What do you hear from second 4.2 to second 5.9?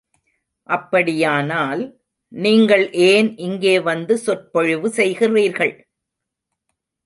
சொற்பொழிவு செய்கிறீர்கள்?